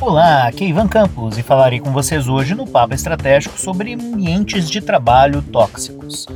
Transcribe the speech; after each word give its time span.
Olá, 0.00 0.46
aqui 0.48 0.64
é 0.64 0.68
Ivan 0.68 0.88
Campos 0.88 1.36
e 1.36 1.42
falarei 1.42 1.78
com 1.78 1.92
vocês 1.92 2.26
hoje 2.26 2.54
no 2.54 2.66
Papo 2.66 2.94
Estratégico 2.94 3.60
sobre 3.60 3.92
ambientes 3.92 4.70
de 4.70 4.80
trabalho 4.80 5.42
tóxicos. 5.42 6.26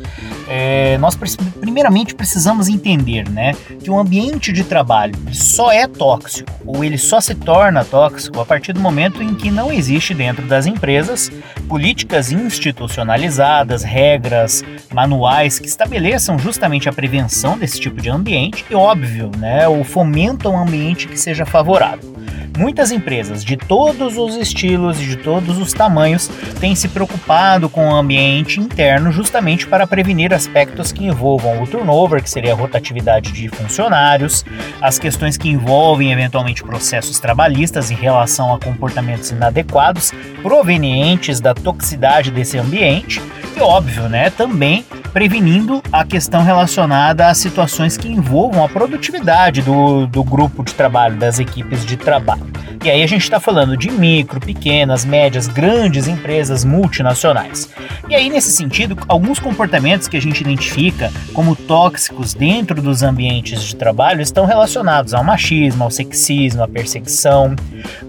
É, 0.46 0.98
nós 0.98 1.16
primeiramente 1.58 2.14
precisamos 2.14 2.68
entender 2.68 3.26
né, 3.26 3.54
que 3.82 3.90
um 3.90 3.98
ambiente 3.98 4.52
de 4.52 4.64
trabalho 4.64 5.14
só 5.32 5.72
é 5.72 5.88
tóxico 5.88 6.52
ou 6.66 6.84
ele 6.84 6.98
só 6.98 7.22
se 7.22 7.34
torna 7.34 7.82
tóxico 7.86 8.38
a 8.38 8.44
partir 8.44 8.74
do 8.74 8.80
momento 8.80 9.22
em 9.22 9.34
que 9.34 9.50
não 9.50 9.72
existe 9.72 10.12
dentro 10.12 10.46
das 10.46 10.66
empresas 10.66 11.32
políticas 11.66 12.30
institucionalizadas, 12.30 13.82
regras, 13.82 14.62
manuais 14.92 15.58
que 15.58 15.66
estabeleçam 15.66 16.38
justamente 16.38 16.86
a 16.86 16.92
prevenção 16.92 17.56
desse 17.56 17.80
tipo 17.80 18.02
de 18.02 18.10
ambiente 18.10 18.62
e, 18.68 18.74
óbvio, 18.74 19.30
né, 19.38 19.66
ou 19.66 19.82
fomentam 19.84 20.52
um 20.52 20.58
ambiente 20.58 21.08
que 21.08 21.18
seja 21.18 21.46
favorável. 21.46 22.14
Muitas 22.56 22.92
empresas 22.92 23.44
de 23.44 23.56
todos 23.56 24.16
os 24.16 24.36
estilos 24.36 25.00
e 25.00 25.06
de 25.06 25.16
todos 25.16 25.58
os 25.58 25.72
tamanhos 25.72 26.28
têm 26.60 26.74
se 26.76 26.88
preocupado 26.88 27.68
com 27.68 27.88
o 27.88 27.94
ambiente 27.94 28.60
interno 28.60 29.10
justamente 29.10 29.66
para 29.66 29.88
prevenir 29.88 30.32
aspectos 30.32 30.92
que 30.92 31.04
envolvam 31.04 31.60
o 31.60 31.66
turnover, 31.66 32.22
que 32.22 32.30
seria 32.30 32.52
a 32.52 32.56
rotatividade 32.56 33.32
de 33.32 33.48
funcionários, 33.48 34.44
as 34.80 35.00
questões 35.00 35.36
que 35.36 35.48
envolvem 35.48 36.12
eventualmente 36.12 36.62
processos 36.62 37.18
trabalhistas 37.18 37.90
em 37.90 37.96
relação 37.96 38.54
a 38.54 38.60
comportamentos 38.60 39.30
inadequados 39.30 40.12
provenientes 40.40 41.40
da 41.40 41.54
toxicidade 41.54 42.30
desse 42.30 42.56
ambiente 42.56 43.20
e 43.56 43.60
óbvio, 43.60 44.08
né, 44.08 44.30
também 44.30 44.84
prevenindo 45.14 45.80
a 45.92 46.04
questão 46.04 46.42
relacionada 46.42 47.28
a 47.28 47.34
situações 47.34 47.96
que 47.96 48.08
envolvam 48.08 48.64
a 48.64 48.68
produtividade 48.68 49.62
do, 49.62 50.08
do 50.08 50.24
grupo 50.24 50.64
de 50.64 50.74
trabalho, 50.74 51.16
das 51.16 51.38
equipes 51.38 51.86
de 51.86 51.96
trabalho. 51.96 52.42
E 52.84 52.90
aí 52.90 53.02
a 53.02 53.06
gente 53.06 53.22
está 53.22 53.40
falando 53.40 53.78
de 53.78 53.90
micro, 53.90 54.38
pequenas, 54.38 55.06
médias, 55.06 55.48
grandes 55.48 56.06
empresas 56.06 56.66
multinacionais. 56.66 57.66
E 58.10 58.14
aí, 58.14 58.28
nesse 58.28 58.52
sentido, 58.52 58.94
alguns 59.08 59.38
comportamentos 59.38 60.06
que 60.06 60.18
a 60.18 60.20
gente 60.20 60.42
identifica 60.42 61.10
como 61.32 61.56
tóxicos 61.56 62.34
dentro 62.34 62.82
dos 62.82 63.02
ambientes 63.02 63.62
de 63.62 63.74
trabalho 63.74 64.20
estão 64.20 64.44
relacionados 64.44 65.14
ao 65.14 65.24
machismo, 65.24 65.82
ao 65.82 65.90
sexismo, 65.90 66.62
à 66.62 66.68
perseguição, 66.68 67.56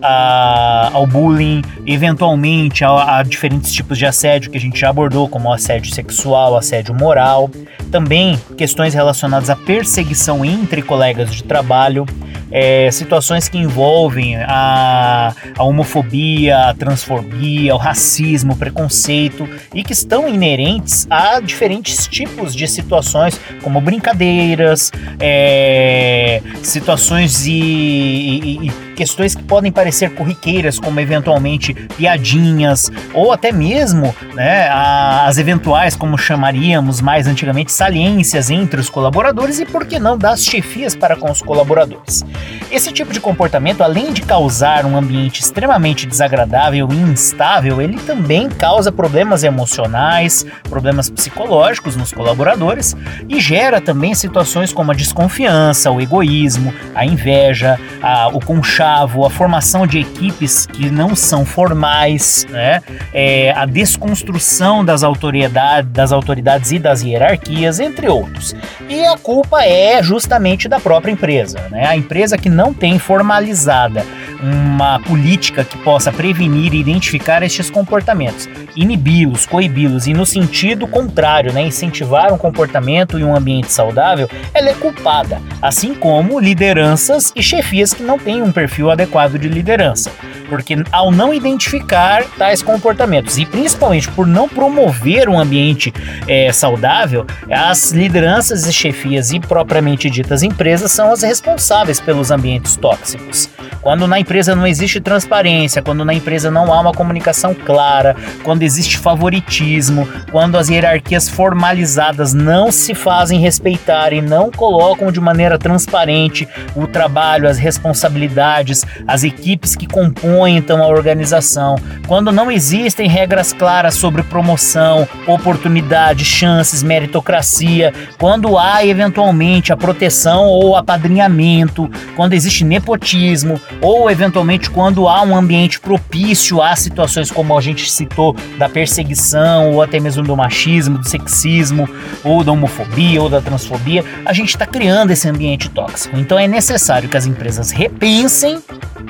a, 0.02 0.90
ao 0.92 1.08
bullying, 1.08 1.62
eventualmente 1.86 2.84
a, 2.84 3.20
a 3.20 3.24
diferentes 3.24 3.72
tipos 3.72 3.98
de 3.98 4.06
assédio 4.06 4.52
que 4.52 4.58
a 4.58 4.62
gente 4.62 4.78
já 4.78 4.90
abordou, 4.90 5.30
como 5.30 5.54
assédio 5.54 5.96
sexual, 5.96 6.58
assédio 6.58 6.94
moral, 6.94 7.50
também 7.90 8.38
questões 8.58 8.94
relacionadas 8.94 9.50
à 9.50 9.56
perseguição 9.56 10.44
entre 10.44 10.82
colegas 10.82 11.34
de 11.34 11.46
trabalho, 11.46 12.06
é, 12.52 12.90
situações 12.92 13.50
que 13.50 13.58
envolvem 13.58 14.36
a, 14.38 15.34
a 15.58 15.64
homofobia, 15.64 16.70
a 16.70 16.74
transfobia, 16.74 17.74
o 17.74 17.78
racismo, 17.78 18.54
o 18.54 18.56
preconceito 18.56 19.48
e 19.74 19.84
que 19.84 19.94
estão 19.94 20.28
inerentes 20.28 21.08
a 21.10 21.40
diferentes 21.40 22.08
tipos 22.08 22.56
de 22.56 22.68
situações, 22.68 23.40
como 23.62 23.82
brincadeiras, 23.82 24.92
é, 25.20 26.42
situações 26.64 27.46
e, 27.46 27.52
e, 27.52 28.68
e 28.68 28.85
questões 28.96 29.36
que 29.36 29.44
podem 29.44 29.72
parecer 29.72 30.16
corriqueiras, 30.16 30.80
como 30.80 31.00
eventualmente 31.00 31.74
piadinhas, 31.74 32.92
ou 33.14 33.32
até 33.32 33.52
mesmo 33.52 34.16
né, 34.34 34.70
as 34.72 35.38
eventuais, 35.38 35.96
como 35.96 36.18
chamaríamos 36.18 37.02
mais 37.02 37.28
antigamente, 37.28 37.72
saliências 37.72 38.50
entre 38.50 38.80
os 38.80 38.90
colaboradores 38.90 39.60
e, 39.60 39.66
por 39.66 39.86
que 39.86 40.00
não, 40.00 40.18
das 40.18 40.44
chefias 40.44 40.96
para 40.96 41.16
com 41.16 41.30
os 41.30 41.42
colaboradores. 41.42 42.26
Esse 42.72 42.92
tipo 42.92 43.14
de 43.14 43.20
comportamento, 43.20 43.82
além 43.82 44.12
de 44.12 44.22
causar 44.22 44.86
um 44.86 44.98
ambiente 44.98 45.42
extremamente 45.42 46.06
desagradável 46.08 46.90
e 46.92 46.96
instável, 46.96 47.82
ele 47.82 47.98
também 48.00 48.50
causa 48.50 48.92
problemas 48.92 49.44
emocionais, 49.44 50.46
problemas 50.70 51.10
psicológicos 51.10 51.96
nos 51.96 52.12
colaboradores 52.12 52.96
e 53.30 53.40
gera 53.40 53.80
também 53.80 54.16
situações 54.16 54.74
como 54.74 54.92
a 54.92 54.96
desconfiança, 54.96 55.92
o 55.92 56.02
egoísmo, 56.02 56.74
a 56.96 57.06
inveja, 57.06 57.80
a, 58.02 58.30
o 58.30 58.40
conchavo 58.40 59.26
a 59.26 59.30
formação 59.30 59.86
de 59.86 60.00
equipes 60.00 60.66
que 60.66 60.90
não 60.90 61.16
são 61.16 61.46
formais, 61.46 62.48
né? 62.50 62.82
É, 63.14 63.52
a 63.52 63.66
desconstrução 63.66 64.84
das 64.84 65.04
autoridades, 65.04 65.92
das 65.92 66.12
autoridades 66.12 66.72
e 66.72 66.80
das 66.80 67.04
hierarquias, 67.04 67.80
entre 67.80 68.08
outros. 68.08 68.56
E 68.88 69.06
a 69.06 69.18
culpa 69.18 69.64
é 69.64 70.02
justamente 70.02 70.68
da 70.68 70.80
própria 70.80 71.12
empresa, 71.12 71.60
né? 71.70 71.86
A 71.86 71.96
empresa 71.96 72.38
que 72.38 72.50
não 72.50 72.74
tem 72.74 72.98
formalizada 72.98 74.06
uma 74.42 75.00
política 75.00 75.64
que 75.64 75.78
possa 75.78 76.12
prevenir 76.12 76.74
e 76.74 76.80
identificar 76.80 77.44
estes 77.44 77.70
comportamentos, 77.70 78.48
inibi-los, 78.76 79.46
coibi-los 79.46 80.08
e 80.08 80.14
no 80.14 80.26
sentido 80.26 80.88
contrário, 80.88 81.54
né, 81.54 81.62
incentivar 81.62 82.34
um 82.34 82.38
comportamento 82.38 83.20
e 83.20 83.24
um 83.24 83.36
ambiente 83.36 83.72
saudável, 83.72 84.30
ela 84.54 84.70
é 84.70 84.74
culpada, 84.74 85.42
assim 85.62 85.94
como 85.94 86.40
lideranças 86.40 87.32
e 87.36 87.42
chefias 87.42 87.94
que 87.94 88.04
não 88.04 88.20
têm 88.20 88.42
um 88.42 88.52
perfil 88.52 88.92
adequado 88.92 89.38
de 89.38 89.48
liderança, 89.48 90.12
porque 90.46 90.84
ao 90.92 91.12
não 91.12 91.34
identificar 91.34 92.24
tais 92.38 92.62
comportamentos 92.62 93.38
e 93.38 93.46
principalmente 93.46 94.10
por 94.12 94.28
não 94.28 94.48
promover 94.48 95.28
um 95.28 95.40
ambiente 95.40 95.94
é, 96.28 96.52
saudável, 96.52 97.26
as 97.50 97.92
lideranças 97.92 98.66
e 98.66 98.74
chefias 98.74 99.32
e 99.32 99.40
propriamente 99.40 100.10
ditas 100.10 100.44
empresas 100.44 100.92
são 100.92 101.12
as 101.12 101.22
responsáveis 101.22 102.00
pelos 102.00 102.32
ambientes 102.32 102.76
tóxicos. 102.76 103.50
Quando 103.82 104.08
na 104.08 104.20
empresa 104.20 104.56
não 104.56 104.66
existe 104.66 105.00
transparência, 105.00 105.82
quando 105.82 106.04
na 106.04 106.14
empresa 106.14 106.50
não 106.50 106.74
há 106.74 106.82
uma 106.82 106.92
comunicação 106.92 107.54
clara, 107.54 108.16
quando 108.44 108.64
existe 108.64 108.98
favoritismo, 108.98 110.08
quando 110.32 110.58
as 110.58 110.70
hierarquias 110.70 111.30
formalizadas 111.30 112.34
não 112.34 112.72
se 112.72 112.96
fazem 112.96 113.40
respeitar 113.40 114.12
e 114.12 114.22
não 114.22 114.50
colocam 114.50 115.12
de 115.12 115.22
maneira 115.22 115.60
transparente 115.60 116.48
o 116.76 116.88
trabalho, 116.88 117.48
as 117.48 117.58
responsabilidades, 117.58 118.84
as 119.08 119.24
equipes 119.24 119.76
que 119.76 119.86
compõem 119.86 120.35
então 120.48 120.84
a 120.84 120.88
organização, 120.88 121.76
quando 122.08 122.32
não 122.32 122.52
existem 122.52 123.08
regras 123.08 123.54
claras 123.54 123.94
sobre 123.94 124.24
promoção, 124.24 125.08
oportunidade, 125.28 126.26
chances, 126.26 126.82
meritocracia, 126.82 127.94
quando 128.18 128.58
há 128.58 128.86
eventualmente 128.86 129.72
a 129.72 129.78
proteção 129.78 130.46
ou 130.46 130.76
apadrinhamento, 130.76 131.90
quando 132.16 132.34
existe 132.34 132.64
nepotismo, 132.64 133.62
ou 133.82 134.10
eventualmente 134.10 134.70
quando 134.70 135.08
há 135.08 135.22
um 135.22 135.36
ambiente 135.36 135.80
propício 135.80 136.62
a 136.62 136.76
situações 136.76 137.30
como 137.30 137.58
a 137.58 137.62
gente 137.62 137.92
citou 137.92 138.36
da 138.58 138.68
perseguição 138.68 139.74
ou 139.74 139.82
até 139.82 140.00
mesmo 140.00 140.24
do 140.24 140.36
machismo, 140.36 140.98
do 140.98 141.08
sexismo 141.08 141.88
ou 142.24 142.44
da 142.44 142.52
homofobia 142.52 143.22
ou 143.22 143.30
da 143.30 143.42
transfobia, 143.42 144.04
a 144.26 144.34
gente 144.34 144.50
está 144.50 144.66
criando 144.66 145.12
esse 145.12 145.28
ambiente 145.28 145.70
tóxico. 145.70 146.18
Então 146.18 146.40
é 146.40 146.48
necessário 146.48 147.08
que 147.08 147.18
as 147.18 147.26
empresas 147.26 147.72
repensem 147.72 148.60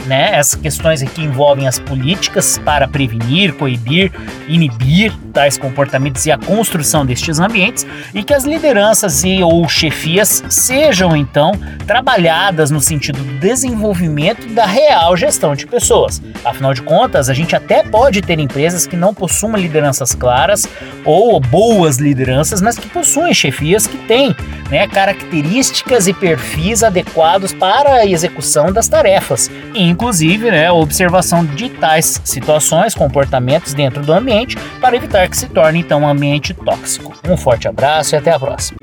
né, 0.06 0.32
essas 0.34 0.56
questões 0.56 1.02
que 1.16 1.24
envolvem 1.24 1.66
as 1.66 1.80
políticas 1.80 2.58
para 2.58 2.88
prevenir, 2.90 3.54
coibir, 3.54 4.12
inibir 4.50 5.14
tais 5.34 5.58
comportamentos 5.58 6.26
e 6.26 6.32
a 6.32 6.38
construção 6.38 7.06
destes 7.06 7.40
ambientes 7.40 7.88
e 8.14 8.22
que 8.22 8.34
as 8.34 8.44
lideranças 8.44 9.24
e 9.24 9.42
ou 9.42 9.68
chefias 9.68 10.44
sejam 10.50 11.16
então 11.16 11.54
trabalhadas 11.88 12.70
no 12.70 12.82
sentido 12.82 13.24
do 13.24 13.40
desenvolvimento 13.40 14.54
da 14.54 14.66
real 14.66 15.16
gestão 15.16 15.56
de 15.56 15.66
pessoas. 15.66 16.22
Afinal 16.44 16.74
de 16.74 16.82
contas, 16.82 17.30
a 17.30 17.34
gente 17.34 17.56
até 17.56 17.82
pode 17.82 18.22
ter 18.22 18.38
empresas 18.38 18.86
que 18.86 18.98
não 18.98 19.14
possuem 19.14 19.62
lideranças 19.62 20.14
claras 20.14 20.68
ou 21.06 21.40
boas 21.40 21.98
lideranças, 21.98 22.62
mas 22.62 22.78
que 22.78 22.90
possuem 22.90 23.34
chefias 23.34 23.88
que 23.88 23.98
têm 24.00 24.36
né, 24.70 24.88
características 24.88 26.08
e 26.08 26.14
perfis 26.14 26.84
adequados 26.84 27.54
para 27.54 27.96
a 27.96 28.06
execução 28.06 28.72
das 28.72 28.88
tarefas, 28.88 29.50
e, 29.74 29.84
inclusive 29.84 30.50
né, 30.52 30.68
a 30.68 30.74
observação 30.74 31.46
de 31.46 31.70
tais 31.70 32.22
situações, 32.24 32.96
comportamentos 32.96 33.74
dentro 33.74 34.02
do 34.02 34.14
ambiente, 34.14 34.58
para 34.80 34.96
evitar 34.96 35.30
que 35.30 35.38
se 35.38 35.48
torne 35.48 35.80
então 35.80 36.02
um 36.02 36.08
ambiente 36.08 36.54
tóxico. 36.54 37.14
Um 37.28 37.38
forte 37.38 37.68
abraço 37.68 38.16
e 38.16 38.18
até 38.18 38.32
a 38.32 38.40
próxima. 38.40 38.78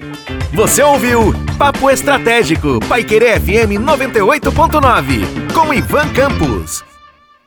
Você 0.53 0.83
ouviu 0.83 1.35
Papo 1.59 1.91
Estratégico, 1.91 2.79
Paiquerê 2.89 3.41
FM 3.41 3.81
98.9, 3.81 5.53
com 5.55 5.73
Ivan 5.73 6.09
Campos. 6.13 6.92